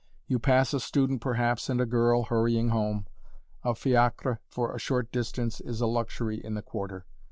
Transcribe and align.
You 0.25 0.39
pass 0.39 0.73
a 0.73 0.79
student 0.79 1.21
perhaps 1.21 1.69
and 1.69 1.79
a 1.79 1.85
girl, 1.85 2.23
hurrying 2.23 2.69
home 2.69 3.05
a 3.63 3.75
fiacre 3.75 4.39
for 4.47 4.73
a 4.73 4.79
short 4.79 5.11
distance 5.11 5.61
is 5.61 5.79
a 5.79 5.85
luxury 5.85 6.43
in 6.43 6.55
the 6.55 6.63
Quarter. 6.63 7.05